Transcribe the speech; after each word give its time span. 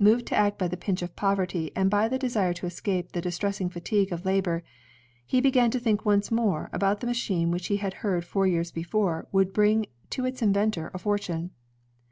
Moved 0.00 0.26
to 0.26 0.34
act 0.36 0.58
by 0.58 0.66
the 0.66 0.76
pinch 0.76 1.00
of 1.00 1.14
poverty 1.14 1.70
and 1.76 1.88
by 1.88 2.08
the 2.08 2.18
desire 2.18 2.52
to 2.54 2.66
escape 2.66 3.12
the 3.12 3.20
distress 3.20 3.60
ing 3.60 3.68
fatigue 3.68 4.10
of 4.12 4.24
labor, 4.24 4.64
he 5.24 5.40
began 5.40 5.70
to 5.70 5.78
think 5.78 6.04
once 6.04 6.32
more 6.32 6.68
about 6.72 6.98
the 6.98 7.06
machine 7.06 7.52
which 7.52 7.68
he 7.68 7.76
had 7.76 7.94
heard 8.02 8.24
four 8.24 8.48
years 8.48 8.72
before 8.72 9.28
would 9.30 9.52
bring 9.52 9.86
to 10.10 10.24
its 10.26 10.42
inventor 10.42 10.90
a 10.92 10.98
fortune. 10.98 11.52